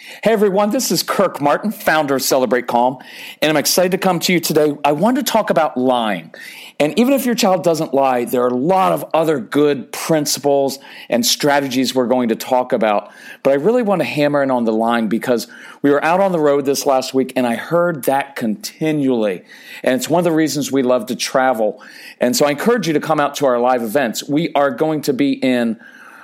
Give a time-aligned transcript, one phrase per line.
[0.00, 2.98] Hey everyone, this is Kirk Martin, founder of Celebrate Calm,
[3.42, 4.76] and I'm excited to come to you today.
[4.84, 6.32] I want to talk about lying.
[6.78, 10.78] And even if your child doesn't lie, there are a lot of other good principles
[11.08, 13.10] and strategies we're going to talk about.
[13.42, 15.48] But I really want to hammer in on the lying because
[15.82, 19.44] we were out on the road this last week and I heard that continually.
[19.82, 21.82] And it's one of the reasons we love to travel.
[22.20, 24.22] And so I encourage you to come out to our live events.
[24.28, 25.80] We are going to be in,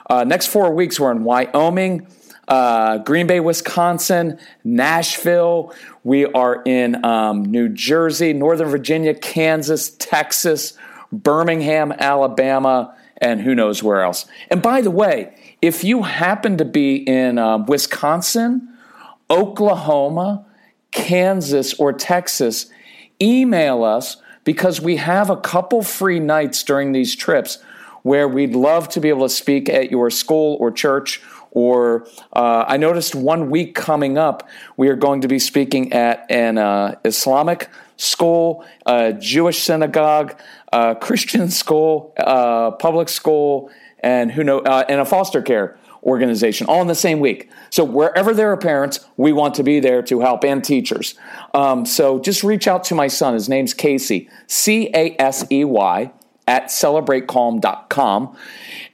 [0.09, 2.07] uh, next four weeks, we're in Wyoming
[2.49, 5.75] uh, Green Bay, Wisconsin, Nashville.
[6.03, 10.75] We are in um, New Jersey, Northern Virginia, Kansas, Texas,
[11.13, 14.27] Birmingham, Alabama, and who knows where else.
[14.51, 18.69] And by the way, if you happen to be in uh, Wisconsin,
[19.31, 20.45] Oklahoma,
[20.91, 22.67] Kansas, or Texas,
[23.21, 27.59] email us because we have a couple free nights during these trips
[28.03, 31.23] where we'd love to be able to speak at your school or church
[31.55, 36.27] or uh, I noticed one week coming up, we are going to be speaking at
[36.29, 40.39] an uh, Islamic school, a Jewish synagogue,
[40.73, 43.71] a Christian school, a public school,
[44.01, 47.49] and who know, uh, and a foster care organization all in the same week.
[47.71, 51.15] So wherever there are parents, we want to be there to help and teachers.
[51.55, 53.33] Um, so just reach out to my son.
[53.33, 56.13] His name's Casey, C A S E Y
[56.47, 58.37] at celebratecalm.com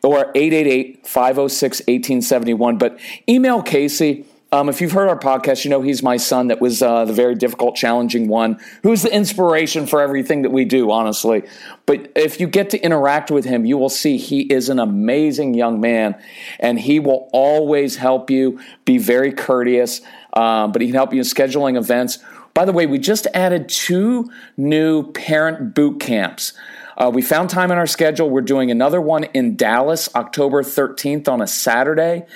[0.02, 2.78] or 888-506-1871.
[2.78, 4.24] But email Casey.
[4.52, 7.12] Um, if you've heard our podcast, you know he's my son that was uh, the
[7.12, 11.44] very difficult, challenging one, who's the inspiration for everything that we do, honestly.
[11.86, 15.54] But if you get to interact with him, you will see he is an amazing
[15.54, 16.20] young man,
[16.58, 20.00] and he will always help you be very courteous,
[20.32, 22.18] um, but he can help you in scheduling events.
[22.52, 26.54] By the way, we just added two new parent boot camps.
[27.00, 28.28] Uh, we found time in our schedule.
[28.28, 32.26] We're doing another one in Dallas, October 13th on a Saturday.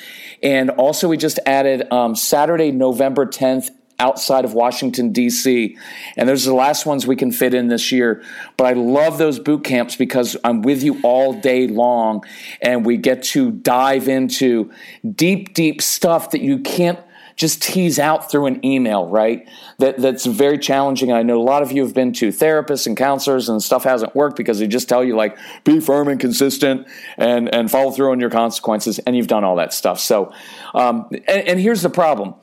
[0.43, 5.77] And also, we just added um, Saturday, November 10th outside of Washington, D.C.
[6.17, 8.25] And those are the last ones we can fit in this year.
[8.57, 12.25] But I love those boot camps because I'm with you all day long
[12.63, 14.73] and we get to dive into
[15.15, 16.99] deep, deep stuff that you can't
[17.37, 19.49] just tease out through an email, right?
[19.79, 21.13] That that's very challenging.
[21.13, 24.15] I know a lot of you have been to therapists and counselors, and stuff hasn't
[24.15, 26.87] worked because they just tell you like be firm and consistent
[27.17, 29.99] and and follow through on your consequences, and you've done all that stuff.
[29.99, 30.33] So,
[30.75, 32.35] um, and, and here's the problem: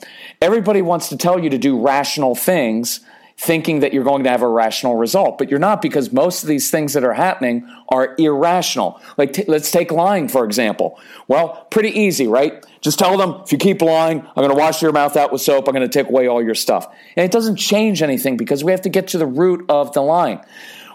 [0.41, 2.99] everybody wants to tell you to do rational things
[3.41, 6.47] thinking that you're going to have a rational result, but you're not because most of
[6.47, 9.01] these things that are happening are irrational.
[9.17, 10.99] Like, t- let's take lying, for example.
[11.27, 12.63] Well, pretty easy, right?
[12.81, 15.41] Just tell them if you keep lying, I'm going to wash your mouth out with
[15.41, 16.87] soap, I'm going to take away all your stuff.
[17.15, 20.01] And it doesn't change anything because we have to get to the root of the
[20.01, 20.39] lying.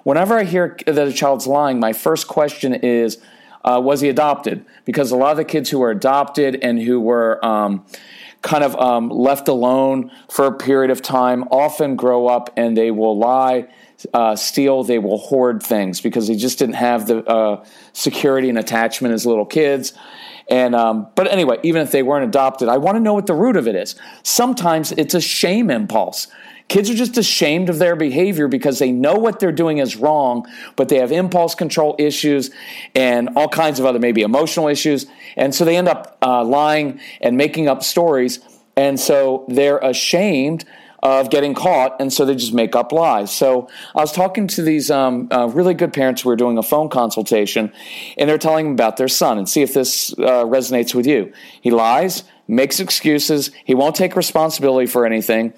[0.04, 3.18] Whenever I hear that a child's lying, my first question is,
[3.64, 4.64] uh, was he adopted?
[4.84, 7.84] Because a lot of the kids who were adopted and who were, um,
[8.42, 12.90] kind of um, left alone for a period of time often grow up and they
[12.90, 13.66] will lie,
[14.14, 18.58] uh, steal, they will hoard things because they just didn't have the uh, security and
[18.58, 19.92] attachment as little kids.
[20.48, 23.34] And um, but anyway, even if they weren't adopted, I want to know what the
[23.34, 23.96] root of it is.
[24.22, 26.28] Sometimes it's a shame impulse.
[26.68, 30.46] Kids are just ashamed of their behavior because they know what they're doing is wrong,
[30.74, 32.50] but they have impulse control issues
[32.94, 35.06] and all kinds of other maybe emotional issues.
[35.36, 38.40] And so they end up uh, lying and making up stories.
[38.76, 40.64] And so they're ashamed
[41.02, 43.30] of getting caught, and so they just make up lies.
[43.30, 46.64] So I was talking to these um, uh, really good parents who were doing a
[46.64, 47.72] phone consultation,
[48.18, 51.32] and they're telling me about their son and see if this uh, resonates with you.
[51.60, 53.50] He lies, makes excuses.
[53.64, 55.52] He won't take responsibility for anything,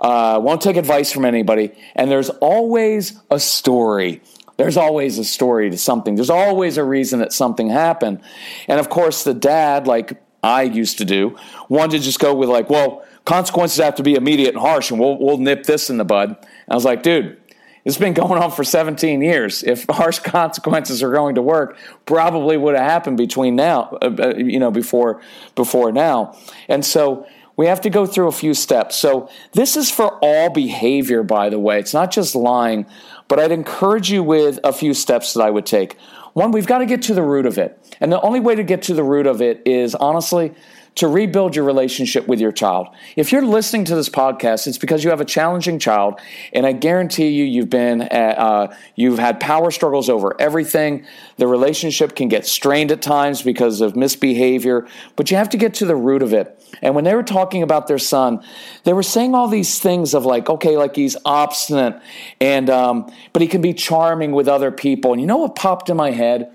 [0.00, 1.72] uh, won't take advice from anybody.
[1.94, 4.22] And there's always a story.
[4.56, 6.14] There's always a story to something.
[6.14, 8.20] There's always a reason that something happened.
[8.68, 11.36] And of course, the dad, like I used to do,
[11.68, 15.00] wanted to just go with, like, well, consequences have to be immediate and harsh, and
[15.00, 16.28] we'll, we'll nip this in the bud.
[16.28, 17.40] And I was like, dude,
[17.84, 19.62] it's been going on for 17 years.
[19.62, 21.76] If harsh consequences are going to work,
[22.06, 25.20] probably would have happened between now, uh, uh, you know, before
[25.54, 26.36] before now.
[26.68, 27.26] And so
[27.56, 28.96] we have to go through a few steps.
[28.96, 31.78] So this is for all behavior, by the way.
[31.78, 32.86] It's not just lying,
[33.28, 35.96] but I'd encourage you with a few steps that I would take.
[36.34, 37.78] One, we've got to get to the root of it.
[38.00, 40.52] And the only way to get to the root of it is honestly
[40.96, 42.88] to rebuild your relationship with your child.
[43.16, 46.20] If you're listening to this podcast, it's because you have a challenging child,
[46.52, 51.04] and I guarantee you, you've been at, uh, you've had power struggles over everything.
[51.36, 55.74] The relationship can get strained at times because of misbehavior, but you have to get
[55.74, 56.63] to the root of it.
[56.82, 58.44] And when they were talking about their son,
[58.84, 62.00] they were saying all these things of like, okay, like he's obstinate,
[62.40, 65.12] and um, but he can be charming with other people.
[65.12, 66.50] And you know what popped in my head?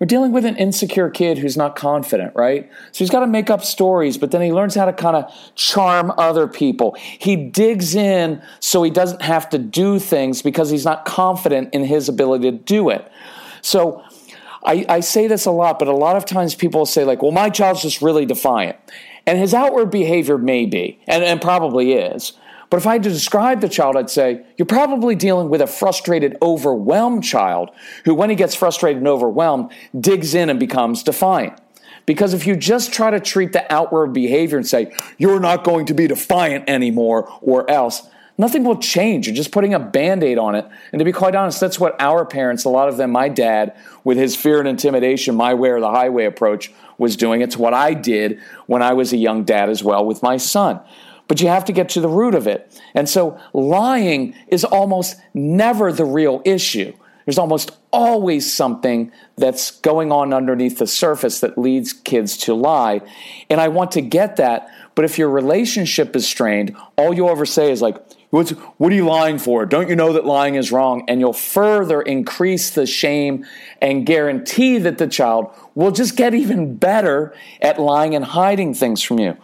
[0.00, 2.68] We're dealing with an insecure kid who's not confident, right?
[2.90, 5.32] So he's got to make up stories, but then he learns how to kind of
[5.54, 6.96] charm other people.
[7.00, 11.84] He digs in so he doesn't have to do things because he's not confident in
[11.84, 13.10] his ability to do it.
[13.62, 14.02] So
[14.64, 17.32] I, I say this a lot, but a lot of times people say, like, well,
[17.32, 18.76] my child's just really defiant.
[19.26, 22.34] And his outward behavior may be, and, and probably is.
[22.70, 25.66] But if I had to describe the child, I'd say you're probably dealing with a
[25.66, 27.70] frustrated, overwhelmed child
[28.04, 31.58] who, when he gets frustrated and overwhelmed, digs in and becomes defiant.
[32.06, 35.86] Because if you just try to treat the outward behavior and say, you're not going
[35.86, 38.06] to be defiant anymore or else,
[38.36, 39.26] nothing will change.
[39.26, 40.66] You're just putting a band aid on it.
[40.92, 43.76] And to be quite honest, that's what our parents, a lot of them, my dad,
[44.02, 47.40] with his fear and intimidation, my way or the highway approach, was doing.
[47.40, 50.80] It's what I did when I was a young dad as well with my son
[51.28, 52.80] but you have to get to the root of it.
[52.94, 56.92] And so lying is almost never the real issue.
[57.24, 63.00] There's almost always something that's going on underneath the surface that leads kids to lie.
[63.48, 64.68] And I want to get that.
[64.94, 67.96] But if your relationship is strained, all you ever say is like,
[68.34, 69.64] What's, what are you lying for?
[69.64, 71.04] Don't you know that lying is wrong?
[71.06, 73.46] And you'll further increase the shame
[73.80, 77.32] and guarantee that the child will just get even better
[77.62, 79.36] at lying and hiding things from you.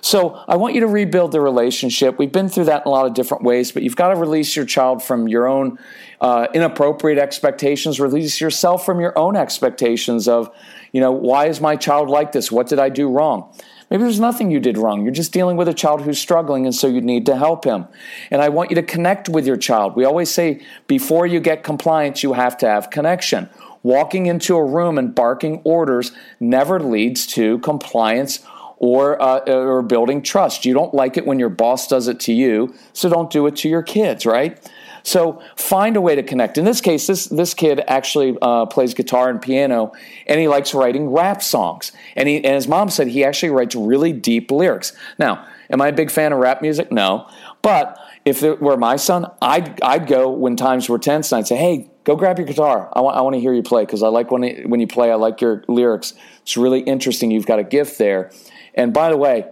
[0.00, 2.20] So I want you to rebuild the relationship.
[2.20, 4.54] We've been through that in a lot of different ways, but you've got to release
[4.54, 5.80] your child from your own
[6.20, 10.54] uh, inappropriate expectations, release yourself from your own expectations of,
[10.92, 12.52] you know, why is my child like this?
[12.52, 13.52] What did I do wrong?
[13.90, 15.02] Maybe there's nothing you did wrong.
[15.02, 17.86] You're just dealing with a child who's struggling, and so you need to help him.
[18.30, 19.94] And I want you to connect with your child.
[19.94, 23.48] We always say before you get compliance, you have to have connection.
[23.82, 26.10] Walking into a room and barking orders
[26.40, 28.40] never leads to compliance
[28.78, 30.64] or uh, or building trust.
[30.64, 33.56] You don't like it when your boss does it to you, so don't do it
[33.56, 34.58] to your kids, right?
[35.06, 36.58] So find a way to connect.
[36.58, 39.92] In this case, this this kid actually uh, plays guitar and piano,
[40.26, 41.92] and he likes writing rap songs.
[42.16, 44.94] And he and his mom said he actually writes really deep lyrics.
[45.16, 46.90] Now, am I a big fan of rap music?
[46.90, 47.30] No,
[47.62, 51.46] but if it were my son, I'd I'd go when times were tense, and I'd
[51.46, 52.90] say, "Hey, go grab your guitar.
[52.92, 54.88] I want I want to hear you play because I like when it, when you
[54.88, 55.12] play.
[55.12, 56.14] I like your lyrics.
[56.42, 57.30] It's really interesting.
[57.30, 58.32] You've got a gift there."
[58.74, 59.44] And by the way,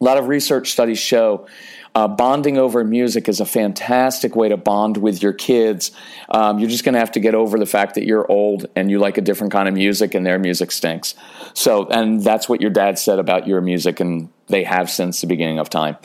[0.00, 1.46] a lot of research studies show
[1.94, 5.92] uh, bonding over music is a fantastic way to bond with your kids.
[6.28, 8.90] Um, you're just going to have to get over the fact that you're old and
[8.90, 11.14] you like a different kind of music and their music stinks.
[11.52, 15.26] So, and that's what your dad said about your music, and they have since the
[15.26, 15.96] beginning of time.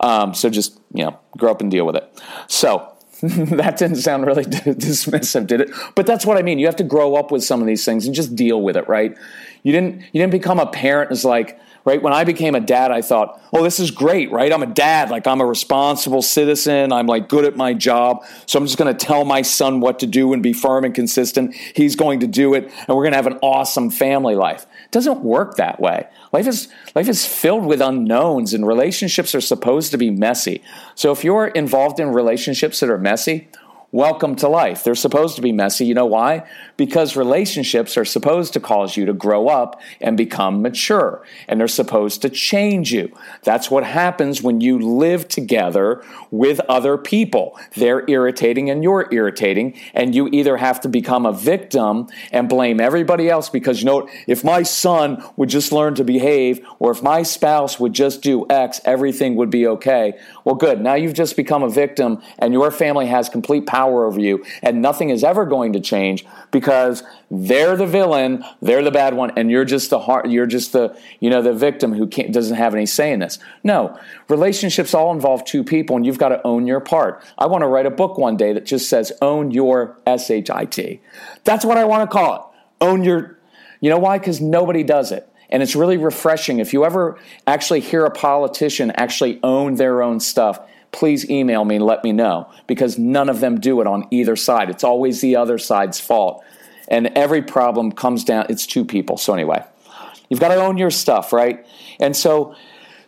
[0.00, 2.22] Um, so just, you know, grow up and deal with it.
[2.48, 2.92] So,
[3.22, 5.70] that didn't sound really dismissive, did it?
[5.94, 6.58] But that's what I mean.
[6.58, 8.86] You have to grow up with some of these things and just deal with it,
[8.88, 9.16] right?
[9.62, 12.02] You didn't you didn't become a parent as like, right?
[12.02, 14.52] When I became a dad, I thought, oh, this is great, right?
[14.52, 15.08] I'm a dad.
[15.08, 16.92] Like, I'm a responsible citizen.
[16.92, 18.22] I'm like good at my job.
[18.44, 20.94] So I'm just going to tell my son what to do and be firm and
[20.94, 21.54] consistent.
[21.54, 22.64] He's going to do it.
[22.64, 24.66] And we're going to have an awesome family life.
[24.84, 26.06] It doesn't work that way.
[26.32, 30.62] Life is, life is filled with unknowns and relationships are supposed to be messy.
[30.94, 33.48] So if you're involved in relationships that are messy,
[33.96, 34.84] welcome to life.
[34.84, 35.86] They're supposed to be messy.
[35.86, 36.46] You know why?
[36.76, 41.66] Because relationships are supposed to cause you to grow up and become mature, and they're
[41.66, 43.10] supposed to change you.
[43.42, 47.58] That's what happens when you live together with other people.
[47.74, 52.80] They're irritating and you're irritating, and you either have to become a victim and blame
[52.80, 57.02] everybody else because, you know, if my son would just learn to behave, or if
[57.02, 60.18] my spouse would just do X, everything would be okay.
[60.44, 60.82] Well, good.
[60.82, 64.44] Now you've just become a victim, and your family has complete power power over you,
[64.62, 69.30] and nothing is ever going to change because they're the villain, they're the bad one,
[69.36, 72.74] and you're just the heart, you're just the you know the victim who doesn't have
[72.74, 73.38] any say in this.
[73.62, 77.22] No, relationships all involve two people, and you've got to own your part.
[77.38, 81.00] I want to write a book one day that just says "Own Your SHIT."
[81.44, 82.84] That's what I want to call it.
[82.84, 83.38] Own your.
[83.80, 84.18] You know why?
[84.18, 85.30] Because nobody does it.
[85.48, 86.58] And it's really refreshing.
[86.58, 90.58] If you ever actually hear a politician actually own their own stuff,
[90.96, 94.34] please email me and let me know because none of them do it on either
[94.34, 94.70] side.
[94.70, 96.42] It's always the other side's fault.
[96.88, 99.18] And every problem comes down, it's two people.
[99.18, 99.62] So, anyway,
[100.30, 101.66] you've got to own your stuff, right?
[102.00, 102.54] And so,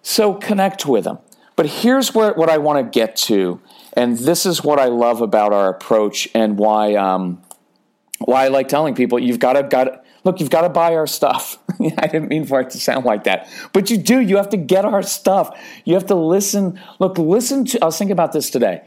[0.02, 1.18] so connect with them.
[1.56, 3.60] But here's where, what I want to get to.
[3.94, 7.40] And this is what I love about our approach and why, um,
[8.18, 11.06] why I like telling people you've got to, got look, you've got to buy our
[11.06, 11.58] stuff.
[11.80, 14.20] I didn't mean for it to sound like that, but you do.
[14.20, 15.58] You have to get our stuff.
[15.86, 16.78] You have to listen.
[16.98, 18.86] Look, listen to, I was thinking about this today.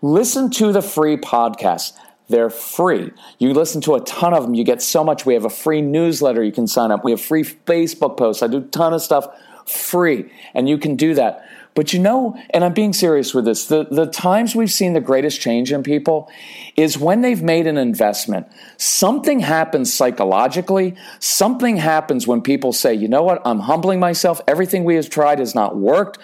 [0.00, 1.92] Listen to the free podcasts.
[2.30, 3.12] They're free.
[3.38, 4.54] You listen to a ton of them.
[4.54, 5.26] You get so much.
[5.26, 7.04] We have a free newsletter you can sign up.
[7.04, 8.42] We have free Facebook posts.
[8.42, 9.26] I do a ton of stuff
[9.66, 11.46] free, and you can do that.
[11.78, 15.00] But you know, and I'm being serious with this, the, the times we've seen the
[15.00, 16.28] greatest change in people
[16.74, 18.48] is when they've made an investment.
[18.78, 20.96] Something happens psychologically.
[21.20, 24.40] Something happens when people say, you know what, I'm humbling myself.
[24.48, 26.18] Everything we have tried has not worked.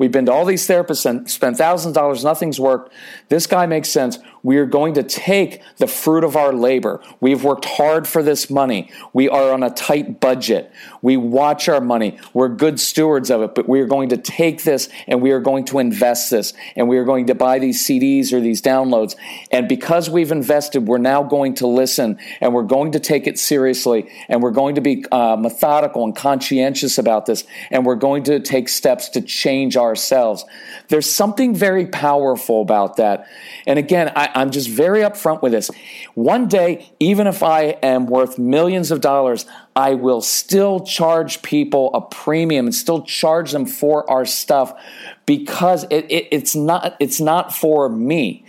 [0.00, 2.90] We've been to all these therapists and spent thousands of dollars, nothing's worked.
[3.28, 4.18] This guy makes sense.
[4.42, 7.02] We are going to take the fruit of our labor.
[7.20, 8.90] We've worked hard for this money.
[9.12, 10.72] We are on a tight budget.
[11.02, 12.18] We watch our money.
[12.32, 15.40] We're good stewards of it, but we are going to take this and we are
[15.40, 19.16] going to invest this and we are going to buy these CDs or these downloads.
[19.50, 23.38] And because we've invested, we're now going to listen and we're going to take it
[23.38, 28.22] seriously and we're going to be uh, methodical and conscientious about this and we're going
[28.22, 30.46] to take steps to change our ourselves.
[30.88, 33.26] There's something very powerful about that.
[33.66, 35.70] And again, I, I'm just very upfront with this.
[36.14, 39.44] One day, even if I am worth millions of dollars,
[39.76, 44.72] I will still charge people a premium and still charge them for our stuff
[45.26, 48.44] because it, it, it's not it's not for me.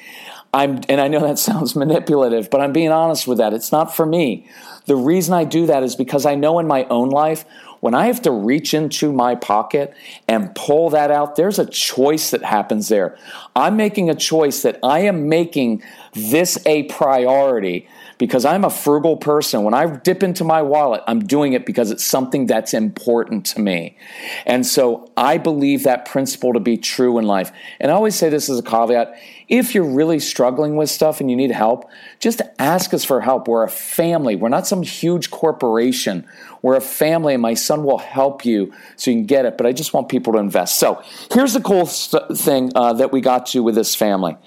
[0.53, 3.53] I'm, and I know that sounds manipulative, but I'm being honest with that.
[3.53, 4.48] It's not for me.
[4.86, 7.45] The reason I do that is because I know in my own life
[7.81, 9.93] when I have to reach into my pocket
[10.27, 13.17] and pull that out, there's a choice that happens there.
[13.55, 15.83] I'm making a choice that I am making
[16.13, 17.88] this a priority
[18.21, 19.63] because I'm a frugal person.
[19.63, 23.59] When I dip into my wallet, I'm doing it because it's something that's important to
[23.59, 23.97] me.
[24.45, 27.51] And so I believe that principle to be true in life.
[27.79, 29.15] And I always say this as a caveat
[29.49, 33.47] if you're really struggling with stuff and you need help, just ask us for help.
[33.47, 36.27] We're a family, we're not some huge corporation.
[36.61, 39.57] We're a family, and my son will help you so you can get it.
[39.57, 40.77] But I just want people to invest.
[40.77, 41.01] So
[41.33, 44.37] here's the cool st- thing uh, that we got to with this family.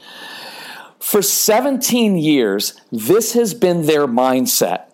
[1.04, 4.86] For 17 years, this has been their mindset.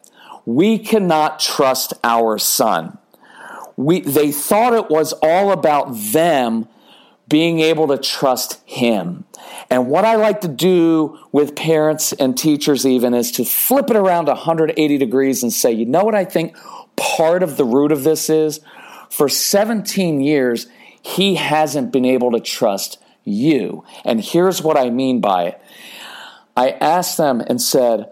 [0.45, 2.99] We cannot trust our son.
[3.77, 6.67] We, they thought it was all about them
[7.29, 9.25] being able to trust him.
[9.71, 13.97] And what I like to do with parents and teachers, even, is to flip it
[13.97, 16.57] around 180 degrees and say, you know what I think
[16.97, 18.59] part of the root of this is?
[19.11, 20.67] For 17 years,
[21.01, 23.85] he hasn't been able to trust you.
[24.05, 25.63] And here's what I mean by it
[26.57, 28.11] I asked them and said,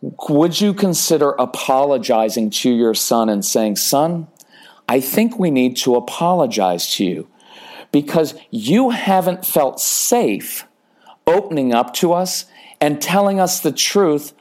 [0.00, 4.28] Would you consider apologizing to your son and saying, Son,
[4.88, 7.28] I think we need to apologize to you
[7.92, 10.66] because you haven't felt safe
[11.26, 12.46] opening up to us
[12.80, 14.32] and telling us the truth,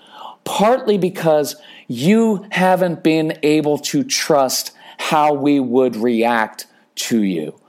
[0.43, 1.55] partly because
[1.87, 7.59] you haven't been able to trust how we would react to you.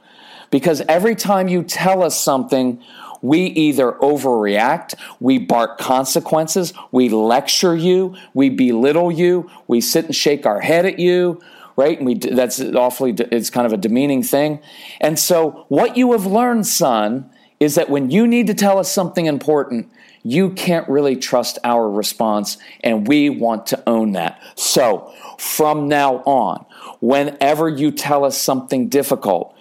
[0.51, 2.83] Because every time you tell us something,
[3.23, 10.15] we either overreact, we bark consequences, we lecture you, we belittle you, we sit and
[10.15, 11.41] shake our head at you,
[11.77, 11.99] right?
[11.99, 14.61] And we that's awfully it's kind of a demeaning thing.
[15.01, 18.91] And so what you have learned, son, is that when you need to tell us
[18.91, 19.91] something important,
[20.23, 24.43] you can't really trust our response, and we want to own that.
[24.57, 26.67] So, from now on,
[27.01, 29.55] whenever you tell us something difficult,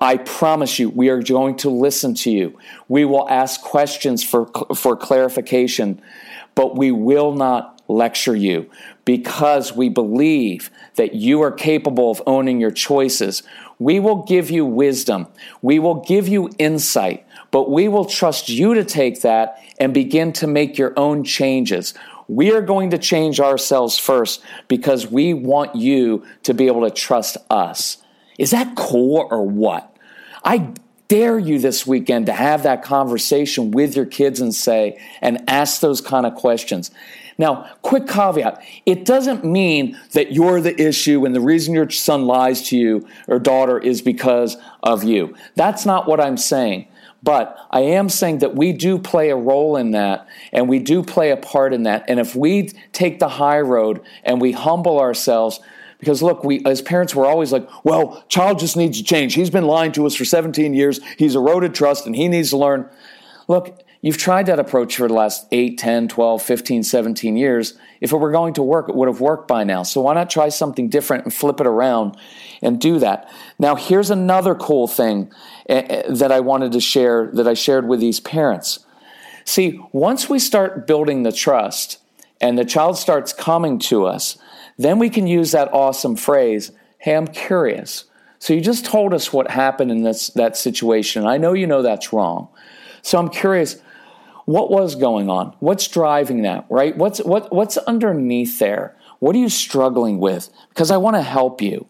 [0.00, 2.58] I promise you, we are going to listen to you.
[2.88, 6.00] We will ask questions for, for clarification,
[6.54, 8.70] but we will not lecture you
[9.04, 13.42] because we believe that you are capable of owning your choices.
[13.78, 15.26] We will give you wisdom.
[15.62, 20.32] We will give you insight, but we will trust you to take that and begin
[20.34, 21.94] to make your own changes.
[22.28, 26.90] We are going to change ourselves first because we want you to be able to
[26.90, 28.01] trust us.
[28.42, 29.96] Is that cool or what?
[30.44, 30.72] I
[31.06, 35.80] dare you this weekend to have that conversation with your kids and say, and ask
[35.80, 36.90] those kind of questions.
[37.38, 42.26] Now, quick caveat it doesn't mean that you're the issue and the reason your son
[42.26, 45.36] lies to you or daughter is because of you.
[45.54, 46.88] That's not what I'm saying.
[47.22, 51.04] But I am saying that we do play a role in that and we do
[51.04, 52.06] play a part in that.
[52.08, 55.60] And if we take the high road and we humble ourselves,
[56.02, 59.34] because look, we as parents we're always like, well, child just needs to change.
[59.34, 60.98] He's been lying to us for 17 years.
[61.16, 62.90] He's eroded trust and he needs to learn.
[63.46, 67.78] Look, you've tried that approach for the last 8, 10, 12, 15, 17 years.
[68.00, 69.84] If it were going to work, it would have worked by now.
[69.84, 72.16] So why not try something different and flip it around
[72.60, 73.30] and do that?
[73.60, 75.32] Now, here's another cool thing
[75.68, 78.84] eh, eh, that I wanted to share that I shared with these parents.
[79.44, 81.98] See, once we start building the trust
[82.40, 84.36] and the child starts coming to us,
[84.78, 88.04] then we can use that awesome phrase, hey, I'm curious.
[88.38, 91.26] So you just told us what happened in this that situation.
[91.26, 92.48] I know you know that's wrong.
[93.02, 93.80] So I'm curious,
[94.46, 95.54] what was going on?
[95.60, 96.96] What's driving that, right?
[96.96, 98.96] What's what what's underneath there?
[99.20, 100.50] What are you struggling with?
[100.70, 101.86] Because I want to help you.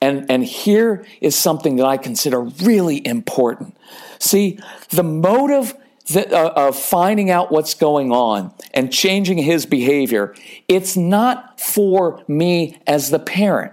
[0.00, 3.76] And and here is something that I consider really important.
[4.18, 4.58] See,
[4.90, 5.74] the motive
[6.12, 10.34] that, uh, of finding out what's going on and changing his behavior,
[10.68, 13.72] it's not for me as the parent.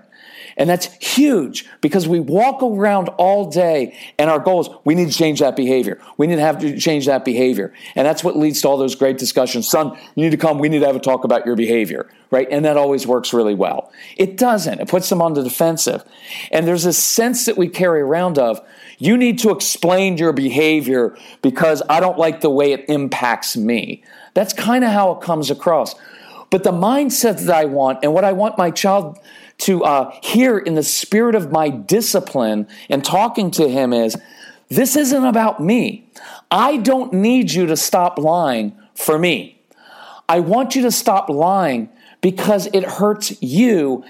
[0.57, 5.09] And that's huge because we walk around all day and our goal is we need
[5.09, 5.99] to change that behavior.
[6.17, 7.73] We need to have to change that behavior.
[7.95, 9.67] And that's what leads to all those great discussions.
[9.67, 10.59] Son, you need to come.
[10.59, 12.47] We need to have a talk about your behavior, right?
[12.51, 13.91] And that always works really well.
[14.17, 14.79] It doesn't.
[14.79, 16.03] It puts them on the defensive.
[16.51, 18.59] And there's a sense that we carry around of,
[18.97, 24.03] you need to explain your behavior because I don't like the way it impacts me.
[24.35, 25.95] That's kind of how it comes across.
[26.51, 29.17] But the mindset that I want and what I want my child
[29.61, 34.17] to uh, hear in the spirit of my discipline and talking to him is
[34.69, 36.09] this isn't about me.
[36.49, 39.61] I don't need you to stop lying for me.
[40.27, 41.89] I want you to stop lying
[42.21, 44.03] because it hurts you,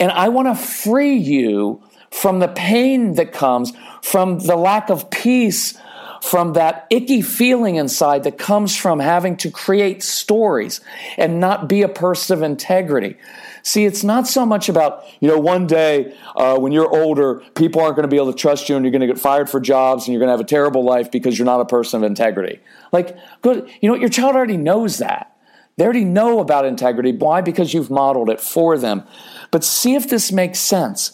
[0.00, 3.72] and I want to free you from the pain that comes
[4.02, 5.78] from the lack of peace,
[6.22, 10.80] from that icky feeling inside that comes from having to create stories
[11.16, 13.16] and not be a person of integrity.
[13.62, 17.82] See, it's not so much about, you know, one day uh, when you're older, people
[17.82, 19.60] aren't going to be able to trust you and you're going to get fired for
[19.60, 22.06] jobs and you're going to have a terrible life because you're not a person of
[22.08, 22.60] integrity.
[22.92, 25.36] Like, good, you know, your child already knows that.
[25.76, 27.12] They already know about integrity.
[27.12, 27.40] Why?
[27.40, 29.04] Because you've modeled it for them.
[29.50, 31.12] But see if this makes sense.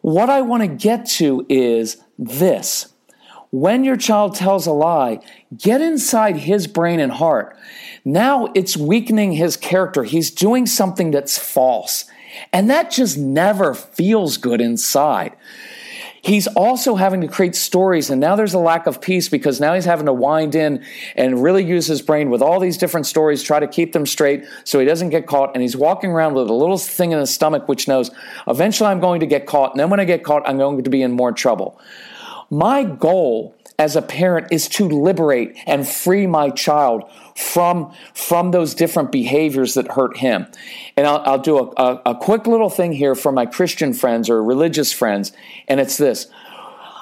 [0.00, 2.93] What I want to get to is this.
[3.54, 5.20] When your child tells a lie,
[5.56, 7.56] get inside his brain and heart.
[8.04, 10.02] Now it's weakening his character.
[10.02, 12.06] He's doing something that's false.
[12.52, 15.36] And that just never feels good inside.
[16.20, 19.74] He's also having to create stories, and now there's a lack of peace because now
[19.74, 23.40] he's having to wind in and really use his brain with all these different stories,
[23.40, 25.52] try to keep them straight so he doesn't get caught.
[25.54, 28.10] And he's walking around with a little thing in his stomach which knows
[28.48, 30.90] eventually I'm going to get caught, and then when I get caught, I'm going to
[30.90, 31.80] be in more trouble.
[32.54, 37.02] My goal as a parent is to liberate and free my child
[37.34, 40.46] from, from those different behaviors that hurt him.
[40.96, 44.30] And I'll, I'll do a, a, a quick little thing here for my Christian friends
[44.30, 45.32] or religious friends,
[45.66, 46.28] and it's this.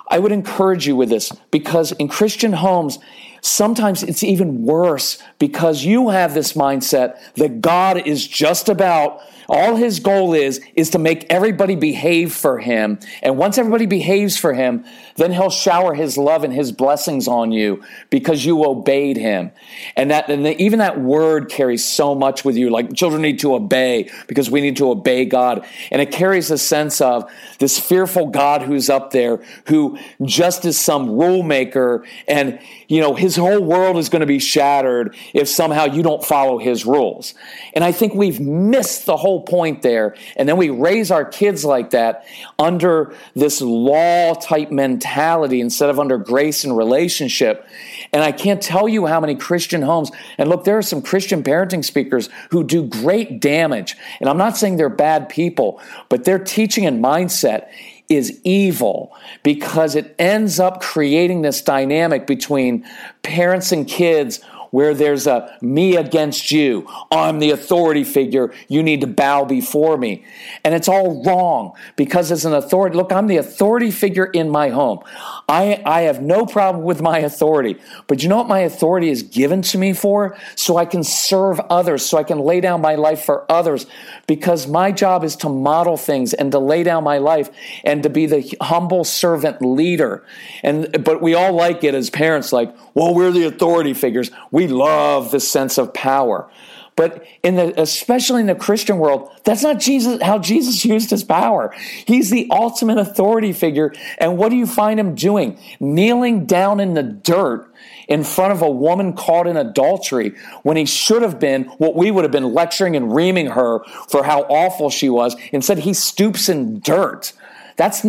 [0.08, 2.98] I would encourage you with this because in Christian homes,
[3.42, 9.20] sometimes it's even worse because you have this mindset that God is just about
[9.52, 12.98] all his goal is, is to make everybody behave for him.
[13.22, 14.82] And once everybody behaves for him,
[15.16, 19.52] then he'll shower his love and his blessings on you because you obeyed him.
[19.94, 22.70] And that, and the, even that word carries so much with you.
[22.70, 25.66] Like children need to obey because we need to obey God.
[25.90, 30.80] And it carries a sense of this fearful God who's up there who just is
[30.80, 35.46] some rule maker and, you know, his whole world is going to be shattered if
[35.46, 37.34] somehow you don't follow his rules.
[37.74, 40.14] And I think we've missed the whole point there.
[40.36, 42.24] And then we raise our kids like that
[42.58, 47.66] under this law type mentality instead of under grace and relationship.
[48.12, 51.42] And I can't tell you how many Christian homes, and look, there are some Christian
[51.42, 53.96] parenting speakers who do great damage.
[54.20, 57.68] And I'm not saying they're bad people, but their teaching and mindset
[58.08, 62.84] is evil because it ends up creating this dynamic between
[63.22, 64.40] parents and kids
[64.72, 66.88] where there's a me against you.
[67.10, 68.52] I'm the authority figure.
[68.68, 70.24] You need to bow before me.
[70.64, 74.70] And it's all wrong because as an authority, look, I'm the authority figure in my
[74.70, 75.00] home.
[75.48, 77.76] I, I have no problem with my authority.
[78.06, 80.36] But you know what my authority is given to me for?
[80.56, 83.86] So I can serve others, so I can lay down my life for others,
[84.26, 87.50] because my job is to model things and to lay down my life
[87.84, 90.24] and to be the humble servant leader.
[90.62, 94.30] And but we all like it as parents, like, well, we're the authority figures.
[94.50, 96.48] We love the sense of power.
[96.94, 101.24] But in the, especially in the Christian world, that's not Jesus, how Jesus used his
[101.24, 101.74] power.
[102.06, 103.92] He's the ultimate authority figure.
[104.18, 105.58] And what do you find him doing?
[105.80, 107.72] Kneeling down in the dirt
[108.08, 112.10] in front of a woman caught in adultery when he should have been what we
[112.10, 115.34] would have been lecturing and reaming her for how awful she was.
[115.52, 117.32] Instead, he stoops in dirt.
[117.76, 118.04] That's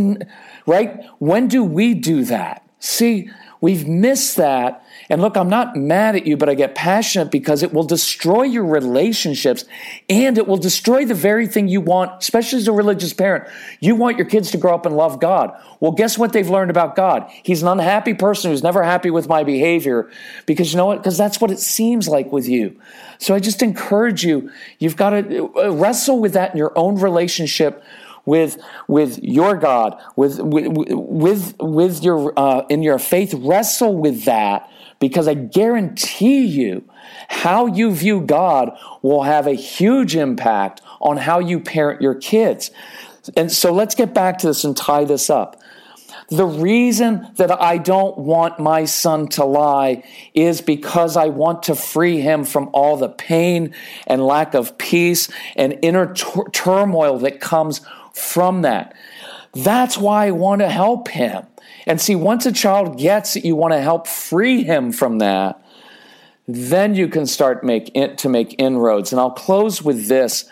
[0.65, 1.05] right.
[1.19, 2.67] When do we do that?
[2.79, 3.29] See,
[3.61, 4.82] we've missed that
[5.13, 8.41] and look, I'm not mad at you, but I get passionate because it will destroy
[8.41, 9.63] your relationships
[10.09, 13.47] and it will destroy the very thing you want, especially as a religious parent.
[13.79, 15.55] You want your kids to grow up and love God.
[15.79, 17.29] Well, guess what they've learned about God?
[17.43, 20.09] He's an unhappy person who's never happy with my behavior
[20.47, 20.97] because you know what?
[20.97, 22.75] Because that's what it seems like with you.
[23.19, 24.49] So I just encourage you,
[24.79, 27.83] you've got to uh, wrestle with that in your own relationship
[28.25, 33.35] with with your God, with with with, with your uh, in your faith.
[33.35, 34.71] Wrestle with that
[35.03, 36.89] because I guarantee you,
[37.27, 42.71] how you view God will have a huge impact on how you parent your kids.
[43.35, 45.61] And so let's get back to this and tie this up.
[46.29, 51.75] The reason that I don't want my son to lie is because I want to
[51.75, 53.75] free him from all the pain
[54.07, 57.81] and lack of peace and inner tur- turmoil that comes
[58.13, 58.95] from that.
[59.53, 61.45] That's why I want to help him.
[61.85, 65.63] And see, once a child gets that you want to help free him from that,
[66.47, 69.11] then you can start make in, to make inroads.
[69.11, 70.45] And I'll close with this.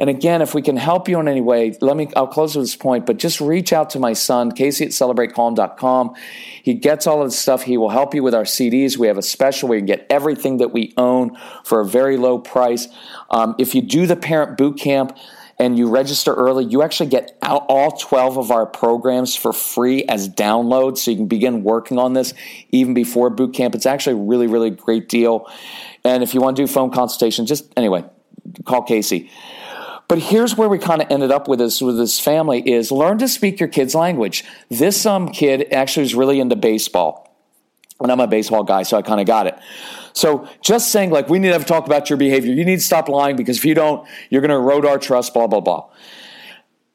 [0.00, 2.64] And again, if we can help you in any way, let me, I'll close with
[2.64, 6.14] this point, but just reach out to my son, Casey at celebratecalm.com.
[6.62, 7.62] He gets all of the stuff.
[7.62, 8.96] He will help you with our CDs.
[8.96, 12.16] We have a special where you can get everything that we own for a very
[12.16, 12.86] low price.
[13.28, 15.18] Um, if you do the parent boot camp,
[15.58, 20.28] and you register early, you actually get all 12 of our programs for free as
[20.28, 20.98] downloads.
[20.98, 22.32] So you can begin working on this
[22.70, 23.74] even before boot camp.
[23.74, 25.50] It's actually a really, really great deal.
[26.04, 28.04] And if you want to do phone consultation, just anyway,
[28.64, 29.30] call Casey.
[30.06, 33.18] But here's where we kind of ended up with this with this family is learn
[33.18, 34.42] to speak your kid's language.
[34.70, 37.27] This um, kid actually was really into baseball.
[38.00, 39.58] And I'm a baseball guy, so I kind of got it.
[40.12, 42.52] So just saying, like, we need to have a talk about your behavior.
[42.52, 45.34] You need to stop lying because if you don't, you're going to erode our trust,
[45.34, 45.88] blah, blah, blah.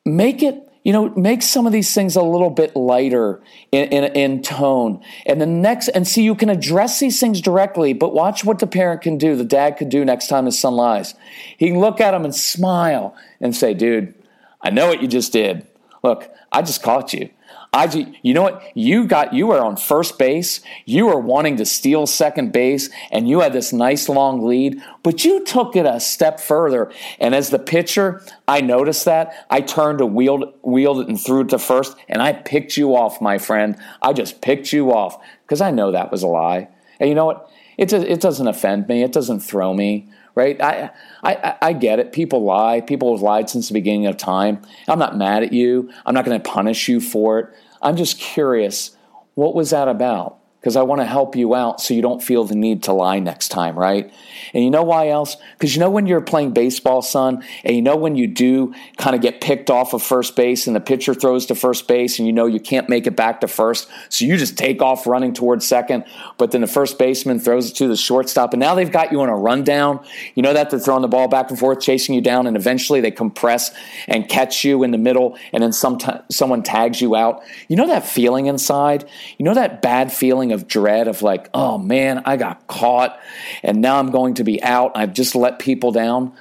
[0.06, 4.04] Make it, you know, make some of these things a little bit lighter in, in,
[4.16, 5.02] in tone.
[5.26, 8.68] And the next, and see, you can address these things directly, but watch what the
[8.68, 11.16] parent can do, the dad could do next time his son lies.
[11.58, 14.14] He can look at him and smile and say, dude,
[14.62, 15.68] I know what you just did.
[16.04, 17.30] Look, I just caught you.
[17.74, 18.64] I, you know what?
[18.76, 20.62] You got, you were on first base.
[20.86, 25.26] You were wanting to steal second base and you had this nice long lead, but
[25.26, 26.92] you took it a step further.
[27.20, 29.48] And as the pitcher, I noticed that.
[29.50, 32.96] I turned to wheeled, wheeled it and threw it to first and I picked you
[32.96, 33.76] off, my friend.
[34.04, 36.70] I just picked you off because I know that was a lie.
[37.00, 37.50] And you know what?
[37.78, 39.04] It, it doesn't offend me.
[39.04, 40.60] It doesn't throw me right?
[40.62, 40.90] I,
[41.24, 42.12] I, I get it.
[42.12, 42.82] People lie.
[42.82, 44.62] People have lied since the beginning of time.
[44.88, 45.92] I'm not mad at you.
[46.06, 47.54] I'm not going to punish you for it.
[47.82, 48.96] I'm just curious,
[49.36, 50.40] what was that about?
[50.64, 53.20] Because I want to help you out so you don't feel the need to lie
[53.20, 54.10] next time, right?
[54.54, 55.36] And you know why else?
[55.52, 59.14] Because you know when you're playing baseball, son, and you know when you do kind
[59.14, 62.28] of get picked off of first base and the pitcher throws to first base and
[62.28, 65.34] you know you can't make it back to first, so you just take off running
[65.34, 66.06] towards second,
[66.38, 69.20] but then the first baseman throws it to the shortstop, and now they've got you
[69.20, 70.00] on a rundown.
[70.36, 73.02] You know that they're throwing the ball back and forth, chasing you down, and eventually
[73.02, 73.76] they compress
[74.08, 77.44] and catch you in the middle, and then some t- someone tags you out.
[77.68, 79.04] You know that feeling inside?
[79.38, 83.20] You know that bad feeling of dread of like, oh man, I got caught,
[83.62, 84.94] and now I'm going to be out.
[84.96, 86.34] I've just let people down.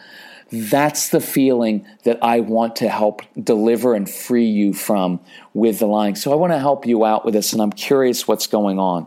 [0.50, 5.20] That's the feeling that I want to help deliver and free you from
[5.54, 6.14] with the lying.
[6.14, 9.06] So I want to help you out with this, and I'm curious what's going on.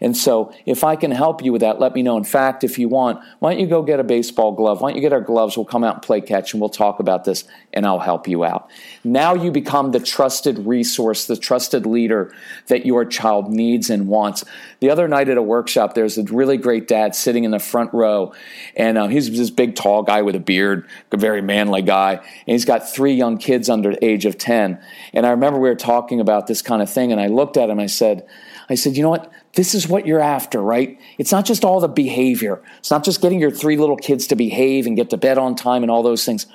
[0.00, 2.16] And so, if I can help you with that, let me know.
[2.16, 4.80] In fact, if you want, why don't you go get a baseball glove?
[4.80, 5.56] Why don't you get our gloves?
[5.56, 8.44] We'll come out and play catch and we'll talk about this and I'll help you
[8.44, 8.70] out.
[9.04, 12.34] Now you become the trusted resource, the trusted leader
[12.66, 14.44] that your child needs and wants.
[14.80, 17.92] The other night at a workshop, there's a really great dad sitting in the front
[17.92, 18.32] row,
[18.76, 22.24] and uh, he's this big, tall guy with a beard, a very manly guy, and
[22.46, 24.80] he's got three young kids under the age of 10.
[25.12, 27.70] And I remember we were talking about this kind of thing, and I looked at
[27.70, 28.26] him, I said,
[28.70, 29.32] I said, you know what?
[29.54, 30.98] This is what you're after, right?
[31.18, 32.62] It's not just all the behavior.
[32.78, 35.56] It's not just getting your three little kids to behave and get to bed on
[35.56, 36.46] time and all those things.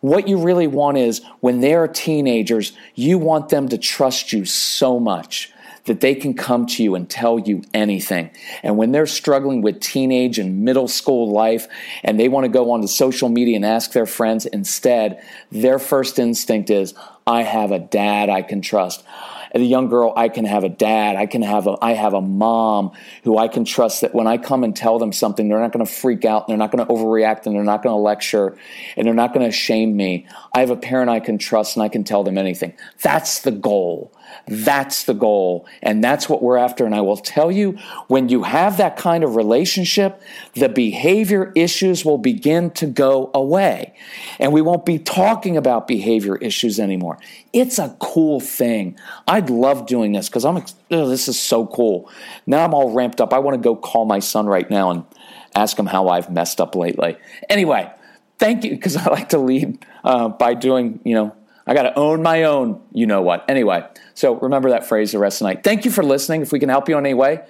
[0.00, 5.00] What you really want is when they're teenagers, you want them to trust you so
[5.00, 5.50] much
[5.86, 8.30] that they can come to you and tell you anything.
[8.62, 11.66] And when they're struggling with teenage and middle school life
[12.02, 16.18] and they want to go onto social media and ask their friends, instead, their first
[16.18, 16.92] instinct is,
[17.26, 19.02] I have a dad I can trust
[19.54, 22.12] as a young girl, I can have a dad, I can have a, I have
[22.12, 22.90] a mom
[23.22, 25.86] who I can trust that when I come and tell them something, they're not going
[25.86, 28.58] to freak out, they're not going to overreact, and they're not going to lecture,
[28.96, 30.26] and they're not going to shame me.
[30.52, 32.74] I have a parent I can trust, and I can tell them anything.
[33.00, 34.12] That's the goal.
[34.46, 35.66] That's the goal.
[35.82, 36.84] And that's what we're after.
[36.84, 40.22] And I will tell you, when you have that kind of relationship,
[40.54, 43.94] the behavior issues will begin to go away.
[44.38, 47.18] And we won't be talking about behavior issues anymore.
[47.52, 48.98] It's a cool thing.
[49.26, 52.10] I'd love doing this because I'm, oh, this is so cool.
[52.46, 53.32] Now I'm all ramped up.
[53.32, 55.04] I want to go call my son right now and
[55.54, 57.16] ask him how I've messed up lately.
[57.48, 57.90] Anyway,
[58.38, 61.98] thank you because I like to lead uh, by doing, you know, I got to
[61.98, 63.44] own my own, you know what.
[63.48, 65.64] Anyway, so remember that phrase the rest of the night.
[65.64, 66.42] Thank you for listening.
[66.42, 67.40] If we can help you in any way,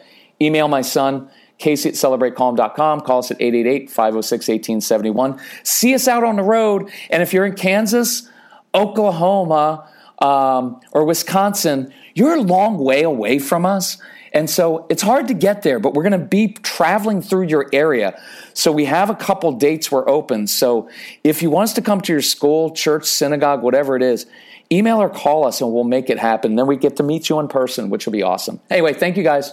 [0.41, 3.01] email my son, Casey at celebratecalm.com.
[3.01, 5.41] Call us at 888 506 1871.
[5.65, 6.91] See us out on the road.
[7.11, 8.29] And if you're in Kansas,
[8.73, 9.89] Oklahoma,
[10.21, 13.99] um, or Wisconsin, you're a long way away from us.
[14.35, 17.71] And so it's hard to get there, but we're going to be traveling through your
[17.73, 18.21] area.
[18.53, 20.49] So we have a couple dates we're open.
[20.49, 20.91] So
[21.23, 24.27] if you want us to come to your school, church, synagogue, whatever it is,
[24.73, 26.57] email or call us and we'll make it happen.
[26.57, 28.61] Then we get to meet you in person, which will be awesome.
[28.71, 29.53] Anyway, thank you guys.